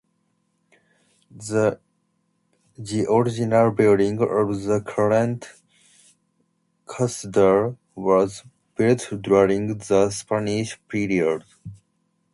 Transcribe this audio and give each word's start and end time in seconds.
The 1.29 1.77
original 3.07 3.69
building 3.69 4.13
of 4.19 4.63
the 4.63 4.81
current 4.83 5.47
cathedral 6.87 7.77
was 7.93 8.43
built 8.75 9.07
during 9.21 9.77
the 9.77 10.09
Spanish 10.09 10.79
period. 10.87 11.43